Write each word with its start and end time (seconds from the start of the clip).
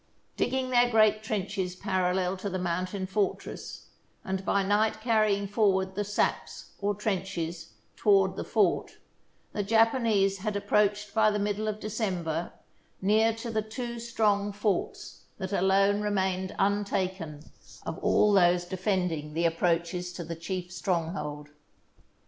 Digging 0.35 0.71
their 0.71 0.89
great 0.89 1.21
trenches 1.21 1.75
parallel 1.75 2.35
to 2.37 2.49
the 2.49 2.57
mountain 2.57 3.05
fortress, 3.05 3.89
and 4.25 4.43
by 4.43 4.63
night 4.63 4.99
carrying 4.99 5.47
forward 5.47 5.93
the 5.93 6.03
saps, 6.03 6.71
or 6.79 6.95
trenches, 6.95 7.73
toward 7.95 8.35
the 8.35 8.43
fort, 8.43 8.93
the 9.53 9.61
Japanese 9.61 10.39
had 10.39 10.55
approached, 10.55 11.13
by 11.13 11.29
the 11.29 11.37
middle 11.37 11.67
of 11.67 11.79
December, 11.79 12.51
near 12.99 13.31
to 13.31 13.51
the 13.51 13.61
two 13.61 13.99
strong 13.99 14.51
forts 14.51 15.21
that 15.37 15.53
alone 15.53 16.01
remained 16.01 16.55
untaken 16.57 17.41
of 17.85 17.99
all 17.99 18.33
those 18.33 18.65
defending 18.65 19.35
the 19.35 19.45
approaches 19.45 20.11
to 20.13 20.23
the 20.23 20.35
chief 20.35 20.71
stronghold. 20.71 21.49